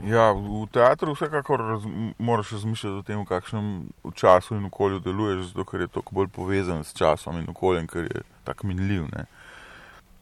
Ja, 0.00 0.30
v 0.32 0.64
teatru 0.72 1.12
vsekakor 1.12 1.60
raz, 1.60 1.82
moraš 2.18 2.52
razmišljati 2.52 2.98
o 2.98 3.02
tem, 3.02 3.20
v 3.20 3.28
kakšnem 3.28 3.66
času 4.14 4.56
in 4.56 4.64
okolju 4.64 5.00
deluješ, 5.04 5.50
zato 5.50 5.64
ker 5.68 5.84
je 5.84 5.88
to 5.92 6.02
bolj 6.10 6.30
povezan 6.32 6.84
s 6.84 6.96
časom 6.96 7.36
in 7.36 7.50
okoljem, 7.50 7.86
ker 7.86 8.08
je 8.08 8.22
tako 8.44 8.70
minljiv. 8.72 9.04
Ne. 9.12 9.26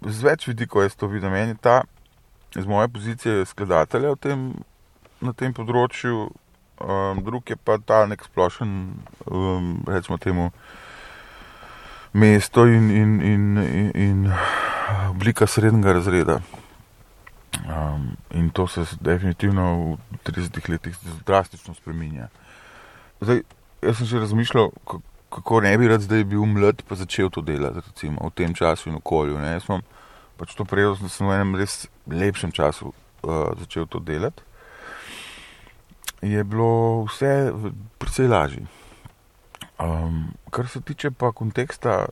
Z 0.03 0.27
več 0.27 0.49
vidikov 0.51 0.83
jaz 0.83 0.99
to 0.99 1.07
vidim. 1.07 1.31
Meni 1.31 1.55
ta, 1.55 1.83
z 2.55 2.67
moje 2.67 2.89
pozicije, 2.89 3.47
skladatelja 3.47 4.17
tem, 4.19 4.51
na 5.23 5.33
tem 5.33 5.55
področju, 5.55 6.27
um, 6.83 7.23
drug 7.23 7.47
je 7.47 7.57
pa 7.57 7.79
ta 7.79 8.03
nek 8.11 8.27
splošen, 8.27 8.75
um, 9.31 9.73
recimo 9.87 10.19
temu, 10.19 10.51
mesto 12.19 12.67
in, 12.67 12.91
in, 12.91 13.19
in, 13.23 13.51
in, 13.63 13.91
in 13.95 14.33
oblika 15.11 15.47
srednjega 15.47 16.01
razreda. 16.01 16.43
Um, 17.67 18.17
in 18.31 18.51
to 18.51 18.67
se 18.67 18.85
definitivno 19.01 19.97
v 20.11 20.17
30 20.25 20.69
letih 20.69 20.97
drastično 21.27 21.75
spremenja. 21.75 22.29
Zdaj, 23.21 23.43
jaz 23.83 23.99
sem 23.99 24.07
že 24.07 24.19
razmišljal, 24.19 24.71
kako 25.31 25.61
ne 25.61 25.79
bi 25.79 25.89
rad 25.89 26.01
zdaj 26.01 26.25
bil 26.25 26.47
mlad, 26.47 26.83
pa 26.89 26.95
začel 26.95 27.31
to 27.31 27.41
delati 27.41 27.83
recimo, 27.87 28.31
v 28.31 28.35
tem 28.35 28.55
času 28.55 28.89
in 28.89 28.97
okolju. 28.97 29.39
Ne. 29.39 29.59
Jaz 29.59 29.67
sem 29.67 29.83
pač 30.39 30.55
to 30.55 30.65
prejel, 30.65 30.97
da 30.97 31.11
sem 31.11 31.27
v 31.27 31.35
enem 31.35 31.57
res 31.59 31.89
lepšem 32.07 32.53
času 32.55 32.93
uh, 32.93 33.53
začel 33.59 33.87
to 33.87 33.99
delati. 33.99 34.43
Je 36.23 36.43
bilo 36.45 37.07
vse 37.07 37.53
precej 37.99 38.29
lažje. 38.29 38.67
Um, 39.79 40.35
kar 40.51 40.67
se 40.67 40.81
tiče 40.81 41.11
pa 41.11 41.31
konteksta 41.33 42.09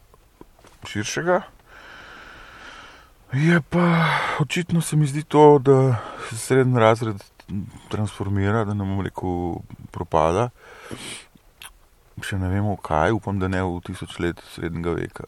širšega, 0.86 1.42
Je 3.32 3.60
pa 3.60 4.06
očitno 4.40 4.80
se 4.80 4.96
mi 4.96 5.06
zdi 5.06 5.22
to, 5.22 5.58
da 5.58 5.96
se 6.30 6.38
srednji 6.38 6.78
razred 6.78 7.16
transformira, 7.88 8.64
da 8.64 8.74
nam 8.74 9.00
rekel 9.00 9.58
propada. 9.90 10.50
Še 12.22 12.38
ne 12.38 12.48
vemo 12.48 12.76
kaj, 12.76 13.12
upam, 13.18 13.40
da 13.42 13.48
ne 13.48 13.64
v 13.66 13.80
tisoč 13.86 14.18
let 14.22 14.42
srednjega 14.54 14.94
veka. 14.96 15.26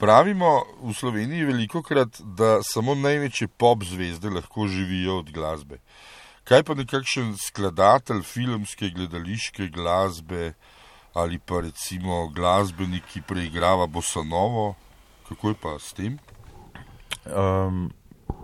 Pravimo 0.00 0.52
v 0.80 0.94
Sloveniji 0.96 1.44
veliko 1.44 1.82
krat, 1.82 2.22
da 2.22 2.62
samo 2.64 2.94
največje 2.94 3.50
pop 3.60 3.84
zvezde 3.84 4.30
lahko 4.30 4.68
živijo 4.70 5.18
od 5.20 5.34
glasbe. 5.34 5.82
Kaj 6.48 6.64
pa 6.64 6.78
nekakšen 6.78 7.34
skladatelj 7.36 8.22
filmske, 8.24 8.88
gledališke 8.94 9.68
glasbe 9.74 10.54
ali 11.18 11.38
pa 11.38 11.60
recimo 11.60 12.28
glasbenik, 12.30 13.04
ki 13.12 13.20
preigrava 13.26 13.86
bosanovo, 13.86 14.76
kako 15.28 15.52
je 15.52 15.56
pa 15.60 15.74
s 15.78 15.92
tem? 15.92 16.16
Um, 17.26 17.90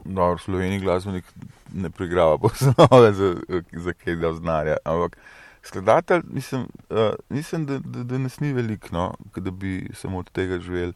no, 0.05 0.35
v 0.35 0.43
Sloveniji 0.43 0.81
glasbenik 0.81 1.25
ne 1.73 1.91
pregrava 1.91 2.39
posnove 2.43 3.13
za, 3.13 3.35
za 3.73 3.93
kaj 3.93 4.17
da 4.17 4.33
znarja. 4.35 4.77
Ampak 4.85 5.17
skladatelj, 5.63 6.23
mislim, 6.25 6.67
uh, 6.91 7.15
mislim 7.29 7.67
da, 7.67 7.79
da, 7.79 8.05
da 8.05 8.19
nas 8.19 8.41
ni 8.41 8.53
veliko, 8.53 8.89
no, 8.93 9.15
da 9.37 9.51
bi 9.51 9.91
samo 9.95 10.19
od 10.19 10.31
tega 10.31 10.59
živeli. 10.59 10.93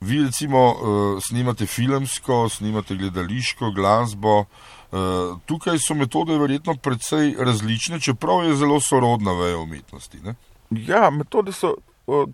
Vi 0.00 0.22
recimo 0.24 0.68
uh, 0.68 1.22
snimate 1.22 1.66
filmsko, 1.66 2.48
snimate 2.48 2.94
gledališko 2.94 3.70
glasbo. 3.70 4.38
Uh, 4.38 5.38
tukaj 5.46 5.78
so 5.78 5.94
metode 5.94 6.38
verjetno 6.38 6.74
precej 6.74 7.34
različne, 7.38 8.00
čeprav 8.00 8.44
je 8.44 8.56
zelo 8.56 8.80
sorodna 8.80 9.32
veja 9.32 9.58
umetnosti. 9.58 10.20
Ne? 10.24 10.34
Ja, 10.70 11.10
metode 11.10 11.52
so 11.52 11.74
uh, 12.06 12.28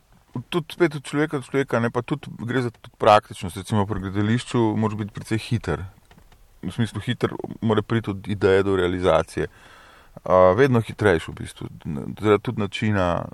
tudi 0.49 0.75
spet 0.75 0.95
od 0.95 1.05
človeka 1.05 1.39
do 1.39 1.47
človeka, 1.47 1.81
ne 1.81 1.91
pa 1.91 2.03
tudi 2.03 2.31
gre 2.39 2.63
za 2.63 2.71
tudi 2.71 2.95
praktičnost. 2.99 3.57
Recimo 3.57 3.87
pri 3.87 4.01
gledališču 4.01 4.59
moraš 4.77 4.99
biti 4.99 5.15
precej 5.15 5.39
hiter. 5.39 5.85
V 6.63 6.73
smislu 6.73 7.01
hiter, 7.01 7.33
mora 7.61 7.83
priti 7.83 8.11
od 8.11 8.29
ideje 8.29 8.63
do 8.63 8.77
realizacije. 8.77 9.47
Uh, 10.25 10.57
vedno 10.57 10.81
hitrejši 10.81 11.31
v 11.31 11.35
bistvu, 11.35 11.69
zaradi 12.21 12.43
tudi 12.43 12.61
načina, 12.61 13.25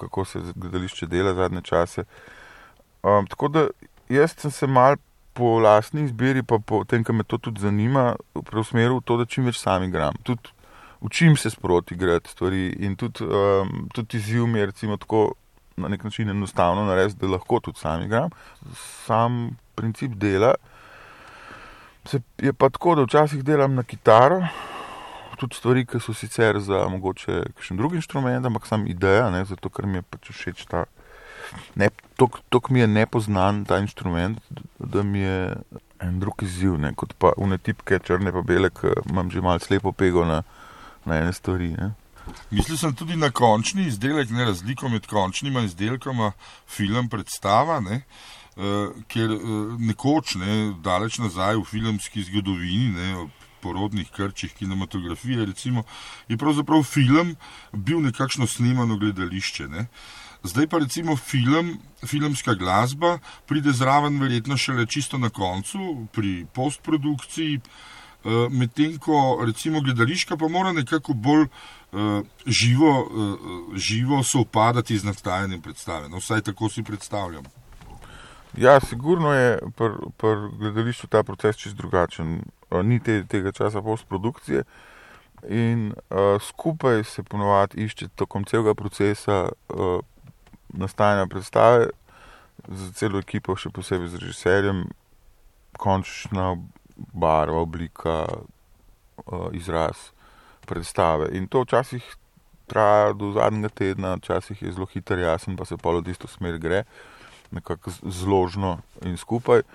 kako 0.00 0.24
se 0.24 0.40
gledališče 0.54 1.06
dela 1.06 1.34
zadnje 1.34 1.60
čase. 1.62 2.04
Um, 3.02 3.26
tako 3.26 3.48
da 3.48 3.66
jaz 4.08 4.34
sem 4.36 4.50
se 4.50 4.66
mal 4.66 4.96
po 5.32 5.58
lastni 5.58 6.04
izbiri, 6.04 6.42
pa 6.42 6.58
po 6.58 6.84
tem, 6.84 7.04
kar 7.04 7.14
me 7.14 7.24
to 7.24 7.38
tudi 7.38 7.60
zanima, 7.60 8.16
preusmeril 8.44 8.98
v 8.98 9.04
to, 9.04 9.18
da 9.20 9.28
čim 9.28 9.46
več 9.46 9.60
sam 9.60 9.84
igram. 9.86 10.16
Tudi 10.26 10.50
učim 11.00 11.36
se 11.36 11.50
sproti 11.50 11.94
igrati 11.94 12.30
stvari 12.30 12.66
in 12.78 12.96
tudi, 12.96 13.24
um, 13.24 13.88
tudi 13.94 14.16
izziv 14.16 14.46
mi 14.46 14.58
je 14.58 14.66
recimo 14.66 14.96
tako 14.96 15.34
na 15.80 15.88
nek 15.88 16.04
način 16.04 16.30
enostavno 16.30 16.84
narediti, 16.84 17.20
da 17.20 17.32
lahko 17.32 17.60
tudi 17.60 17.78
sam 17.78 18.02
igram. 18.02 18.30
Sam 19.06 19.56
princip 19.74 20.12
dela 20.20 20.54
je 22.38 22.52
pa 22.52 22.68
tako, 22.68 22.94
da 22.94 23.02
včasih 23.02 23.44
delam 23.44 23.74
na 23.74 23.82
kitaro, 23.82 24.42
tudi 25.40 25.56
stvari, 25.56 25.86
ki 25.86 26.00
so 26.00 26.14
sicer 26.14 26.58
za 26.60 26.88
mogoče 26.88 27.42
kakšen 27.56 27.76
drug 27.76 27.94
inštrument, 27.94 28.46
ampak 28.46 28.66
sam 28.66 28.86
ideja, 28.86 29.30
ne, 29.30 29.44
zato 29.44 29.68
ker 29.68 29.86
mi 29.86 30.00
je 30.00 30.02
pač 30.02 30.32
všeč 30.32 30.66
ta. 30.70 30.84
To, 32.16 32.60
ki 32.60 32.74
mi 32.74 32.82
je 32.82 32.86
nepoznan 32.86 33.64
ta 33.64 33.78
inštrument, 33.80 34.38
da 34.78 35.02
mi 35.02 35.24
je 35.24 35.56
en 36.00 36.20
drug 36.20 36.44
izziv, 36.44 36.76
ne, 36.80 36.92
kot 36.96 37.14
pa 37.18 37.32
unetipke 37.36 38.00
črne 38.04 38.32
pa 38.32 38.42
bele, 38.46 38.70
ki 38.70 38.92
imam 39.08 39.30
že 39.30 39.40
malo 39.44 39.64
slepo 39.64 39.92
pego 39.92 40.24
na, 40.28 40.42
na 41.04 41.20
ene 41.22 41.32
stvari. 41.32 41.72
Ne. 41.76 41.92
Mislil 42.50 42.78
sem 42.78 42.94
tudi 42.94 43.16
na 43.16 43.30
končni 43.30 43.86
izdelek, 43.86 44.30
ne 44.30 44.44
razliko 44.44 44.88
med 44.88 45.06
končnima 45.06 45.64
izdelkoma, 45.66 46.32
film 46.68 47.08
predstava, 47.08 47.80
ne, 47.80 48.02
uh, 48.56 48.90
ker 49.08 49.36
uh, 49.36 49.76
nekoč, 49.78 50.34
ne, 50.40 50.56
daleč 50.84 51.20
nazaj 51.22 51.60
v 51.60 51.68
filmski 51.68 52.24
zgodovini, 52.28 52.90
ne, 52.96 53.12
ob 53.24 53.40
porodnih 53.60 54.08
krčih 54.10 54.52
kinematografije, 54.56 55.44
recimo, 55.46 55.82
je 56.28 56.36
pravzaprav 56.40 56.82
film 56.82 57.36
bil 57.72 58.00
nekakšno 58.00 58.46
snemano 58.46 58.96
gledališče. 58.96 59.68
Ne. 59.68 59.86
Zdaj 60.42 60.66
pa 60.72 60.78
recimo 60.80 61.16
film, 61.16 61.78
filmska 62.06 62.54
glasba 62.54 63.18
pride 63.46 63.72
zraven 63.72 64.20
verjetno 64.20 64.56
šele 64.56 64.86
čisto 64.86 65.18
na 65.18 65.28
koncu, 65.28 66.06
pri 66.12 66.46
postprodukciji, 66.54 67.60
uh, 67.60 68.48
medtem 68.50 68.98
ko 68.98 69.42
recimo 69.46 69.80
gledališka 69.80 70.36
pa 70.36 70.48
mora 70.48 70.72
nekako 70.72 71.12
bolj 71.12 71.46
živo, 72.46 72.90
uh, 73.00 73.76
živo 73.76 74.22
soopadati 74.22 74.98
z 74.98 75.04
nastajanjem 75.04 75.62
predstave. 75.62 76.08
No, 76.08 76.18
vsaj 76.18 76.40
tako 76.40 76.68
si 76.68 76.82
predstavljam. 76.82 77.44
Ja, 78.56 78.80
sigurno 78.80 79.32
je 79.32 79.58
pri 79.76 79.90
pr 80.16 80.48
gledališču 80.58 81.06
ta 81.06 81.22
proces 81.22 81.56
čist 81.56 81.76
drugačen. 81.76 82.42
Uh, 82.70 82.82
ni 82.82 83.00
te, 83.02 83.24
tega 83.24 83.52
časa 83.52 83.82
postprodukcije 83.82 84.64
in 85.48 85.92
uh, 86.10 86.42
skupaj 86.42 87.04
se 87.04 87.22
ponovadi 87.22 87.84
išče 87.84 88.08
tokom 88.08 88.44
celega 88.44 88.74
procesa 88.74 89.48
uh, 89.68 90.00
nastajanja 90.68 91.26
predstave 91.26 91.88
z 92.68 92.92
celo 92.92 93.18
ekipo, 93.18 93.56
še 93.56 93.70
posebej 93.72 94.08
z 94.12 94.20
režiserjem, 94.20 94.84
končna 95.78 96.54
barva, 96.96 97.62
oblika, 97.64 98.26
uh, 98.28 99.48
izraz 99.56 100.10
predstave. 100.70 101.30
In 101.34 101.48
to 101.50 101.64
včasih 101.66 102.06
traja 102.70 103.12
do 103.18 103.32
zadnjega 103.34 103.68
tedna, 103.68 104.14
včasih 104.20 104.62
je 104.62 104.72
zelo 104.72 104.86
hiter, 104.86 105.18
jasen, 105.18 105.56
pa 105.58 105.66
se 105.66 105.76
pa 105.76 105.90
v 105.90 106.06
isto 106.10 106.30
smer 106.30 106.58
gre, 106.62 106.84
nekako 107.50 107.90
zložno 108.06 108.78
in 109.02 109.16
skupaj. 109.18 109.66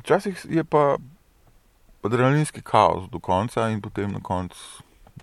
Včasih 0.00 0.46
je 0.48 0.64
pa 0.64 0.96
adrenalinski 2.04 2.62
kaos 2.64 3.08
do 3.12 3.20
konca 3.20 3.68
in 3.68 3.80
potem 3.84 4.12
na 4.12 4.20
koncu 4.20 4.56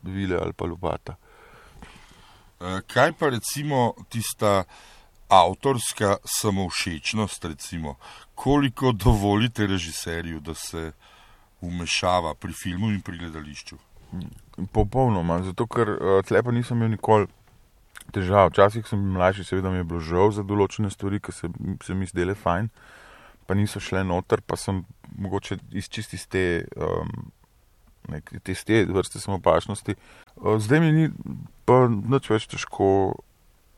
vile 0.03 0.37
ali 0.37 0.53
pa 0.53 0.65
lupata. 0.65 1.17
E, 2.61 2.81
kaj 2.87 3.13
pa 3.17 3.29
recimo 3.29 3.93
tista 4.09 4.63
avtorska 5.29 6.17
samovšečnost, 6.25 7.45
recimo, 7.45 7.95
koliko 8.35 8.91
dovolite 8.91 9.67
režiserju, 9.67 10.39
da 10.39 10.53
se 10.53 10.91
umešava 11.61 12.33
pri 12.35 12.53
filmu 12.53 12.91
in 12.91 13.01
pri 13.01 13.17
gledališču? 13.17 13.77
Popolnoma, 14.71 15.39
zato 15.43 15.65
ker 15.71 15.95
uh, 15.95 16.17
tle 16.27 16.41
pa 16.43 16.51
nisem 16.51 16.77
imel 16.77 16.95
nikoli 16.95 17.27
težav. 18.11 18.51
Včasih 18.51 18.87
sem 18.87 18.99
bil 18.99 19.15
mlajši, 19.15 19.45
seveda 19.47 19.71
mi 19.71 19.81
je 19.81 19.87
bilo 19.87 20.01
žal 20.03 20.33
za 20.35 20.43
določene 20.47 20.91
stvari, 20.91 21.21
ki 21.23 21.33
se, 21.35 21.49
se 21.85 21.95
mi 21.95 22.09
zdele 22.09 22.35
fajn, 22.35 22.67
pa 23.47 23.57
niso 23.57 23.79
šle 23.83 24.03
noter, 24.07 24.43
pa 24.43 24.59
sem 24.59 24.83
mogoče 25.17 25.59
izčistil 25.71 26.19
iz 26.19 26.27
te, 26.31 26.43
um, 26.75 27.31
nek, 28.11 28.33
te, 28.43 28.55
te 28.55 28.83
vrste 28.91 29.21
samopašnosti. 29.23 29.95
Uh, 30.35 30.59
zdaj 30.59 30.83
mi 30.83 30.91
ni 30.97 31.07
pa 31.65 31.85
nič 31.87 32.29
več 32.31 32.49
težko. 32.51 32.91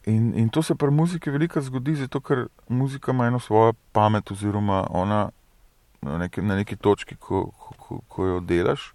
In, 0.09 0.33
in 0.35 0.49
to 0.51 0.59
se 0.65 0.75
pri 0.75 0.91
muziki 0.91 1.31
veliko 1.31 1.61
zgodi, 1.63 1.95
zato 1.95 2.19
ker 2.19 2.47
muzika 2.67 3.13
ima 3.13 3.29
eno 3.29 3.39
svojo 3.39 3.71
pamet, 3.95 4.33
oziroma 4.33 4.81
ona 4.91 5.29
na 6.03 6.17
neki, 6.25 6.41
na 6.43 6.57
neki 6.59 6.75
točki, 6.75 7.15
ko, 7.15 7.45
ko, 7.55 8.01
ko 8.11 8.27
jo 8.27 8.41
delaš 8.43 8.89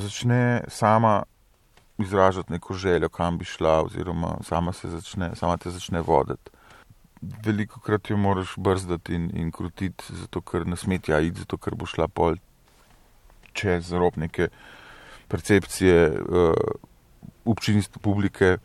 začne 0.00 0.64
sama 0.68 1.22
izražati 1.98 2.52
neko 2.52 2.74
željo, 2.74 3.08
kam 3.08 3.38
bi 3.38 3.44
šla, 3.44 3.82
oziroma 3.82 4.36
sama, 4.42 4.72
začne, 4.82 5.30
sama 5.34 5.56
te 5.56 5.70
začne 5.70 6.00
voditi. 6.00 6.50
Veliko 7.44 7.80
krat 7.80 8.10
jo 8.10 8.16
moraš 8.16 8.54
brzdati 8.56 9.14
in, 9.14 9.30
in 9.34 9.52
krutiti, 9.52 10.04
zato 10.08 10.40
ker 10.40 10.66
ne 10.66 10.76
smeti 10.76 11.10
ja 11.10 11.20
iti, 11.20 11.40
zato 11.40 11.56
ker 11.56 11.74
bo 11.74 11.86
šla 11.86 12.08
pol 12.08 12.36
čez 13.56 13.92
rob 13.92 14.16
neke 14.16 14.48
percepcije 15.28 16.10
uh, 16.10 16.52
občinstva 17.44 18.00
publike. 18.02 18.58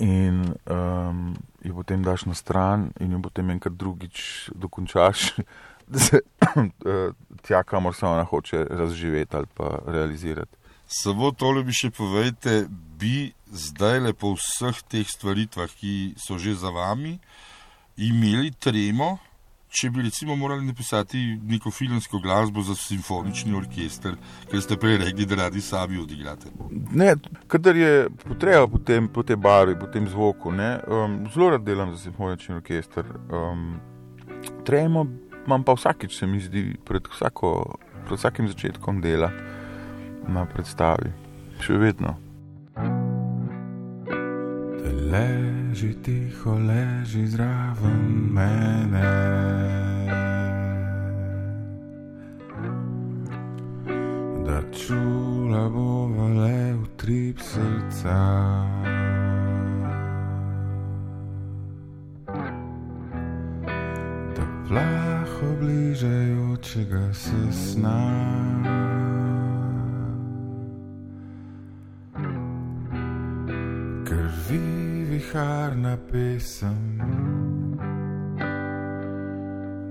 In 0.00 0.54
um, 0.66 1.36
jo 1.62 1.74
potem 1.76 2.02
daš 2.02 2.24
na 2.24 2.34
stran, 2.34 2.88
in 3.00 3.12
jo 3.12 3.20
potem 3.22 3.50
enkrat 3.50 3.76
drugič 3.76 4.50
dokončaš, 4.56 5.34
da 5.92 5.98
se 5.98 6.20
tja, 7.46 7.62
kamor 7.62 7.94
se 7.94 8.06
ona 8.06 8.24
hoče 8.24 8.64
razživeti 8.70 9.36
ali 9.36 9.46
pa 9.56 9.78
realizirati. 9.86 10.56
Samo 10.86 11.30
tole 11.30 11.62
bi 11.62 11.72
še 11.72 11.92
povedal, 11.94 12.66
bi 12.98 13.30
zdaj 13.46 14.00
le 14.04 14.12
po 14.12 14.34
vseh 14.34 14.82
teh 14.90 15.06
stvaritvah, 15.06 15.70
ki 15.70 16.14
so 16.18 16.38
že 16.38 16.56
za 16.58 16.72
vami, 16.74 17.14
imeli 17.96 18.50
tremo, 18.58 19.18
če 19.70 19.90
bi 19.94 20.02
recimo 20.02 20.34
morali 20.36 20.66
napisati 20.66 21.20
neko 21.46 21.70
filmsko 21.70 22.18
glasbo 22.18 22.62
za 22.66 22.74
simfonični 22.74 23.54
orkester, 23.54 24.16
ker 24.50 24.62
ste 24.62 24.78
prej 24.82 24.98
rekli, 25.04 25.28
da 25.30 25.44
radi 25.44 25.62
sami 25.62 26.00
odigrate. 26.02 26.50
Ne, 26.90 27.14
kadar 27.46 27.78
je 27.78 28.08
potreba 28.24 28.66
po, 28.66 28.82
tem, 28.82 29.06
po 29.08 29.22
tej 29.22 29.38
barvi, 29.38 29.78
po 29.78 29.86
tem 29.86 30.10
zvoku, 30.10 30.50
ne, 30.50 30.72
um, 30.90 31.20
zelo 31.30 31.54
rad 31.54 31.62
delam 31.66 31.94
za 31.94 32.02
simfonični 32.08 32.58
orkester. 32.58 33.06
Um, 33.30 33.78
tremo 34.66 35.06
imam 35.50 35.64
pa 35.64 35.72
vsakič, 35.74 36.18
se 36.18 36.26
mi 36.26 36.38
zdi, 36.40 36.76
pred, 36.86 37.02
vsako, 37.10 37.74
pred 38.06 38.18
vsakim 38.18 38.46
začetkom 38.48 39.00
dela 39.02 39.32
na 40.30 40.44
predstavi, 40.46 41.10
še 41.58 41.74
vedno. 41.74 42.14
Leži 45.10 45.90
tiho, 46.06 46.54
leži 46.54 47.26
zraven 47.34 48.30
mene. 48.30 49.10
Da 54.46 54.62
čula 54.70 55.66
bova 55.66 56.30
le 56.30 56.78
v 56.78 56.86
trip 56.94 57.42
srca. 57.42 58.18
Da 64.70 65.09
plaho 65.40 65.56
bližajočega 65.56 67.14
se 67.14 67.52
sna. 67.52 68.00
Krvi 74.04 75.04
viharna 75.10 75.96
pesem, 76.12 77.00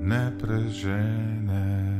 ne 0.01 0.31
prežene. 0.41 1.99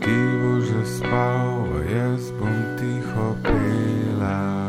Ti 0.00 0.18
boš 0.42 0.64
zaspal, 0.64 1.64
a 1.78 1.80
jaz 1.96 2.30
bom 2.30 2.58
tiho 2.76 3.36
pela. 3.42 4.61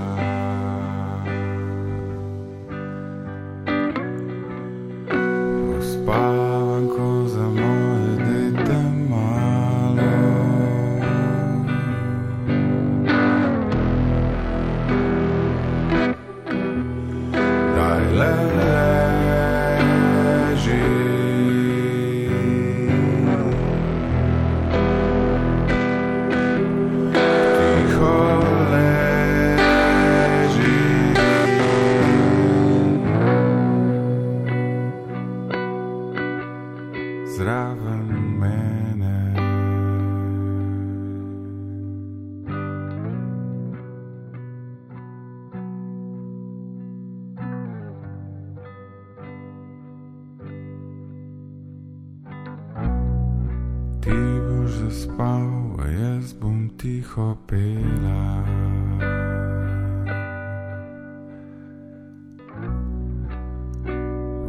Tiho 56.84 57.38
pela. 57.48 58.44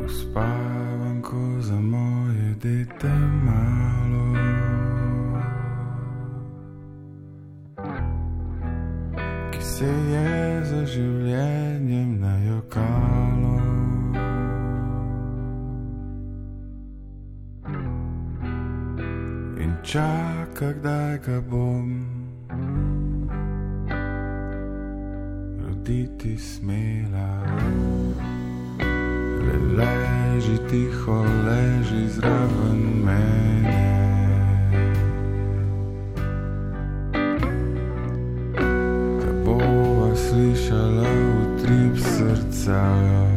Uspavam, 0.04 1.22
ko 1.22 1.38
za 1.60 1.78
moje 1.78 2.54
dete 2.58 3.14
malo. 3.46 4.26
Ki 9.52 9.62
se 9.62 9.86
je 9.86 10.64
za 10.64 10.82
življenjem 10.90 12.18
najokalo. 12.18 13.54
In 19.62 19.78
čaka, 19.86 20.74
kdaj 20.74 21.18
ga 21.22 21.38
bom 21.46 22.23
roditi 25.84 26.38
smela. 26.38 27.44
Le 29.44 29.76
leži 29.76 30.58
tiho, 30.70 31.22
leži 31.22 32.08
zraven 32.08 33.04
mene. 33.04 33.90
Da 39.20 39.32
bova 39.44 40.16
slišala 40.16 41.08
utrip 41.42 41.98
srca. 41.98 43.33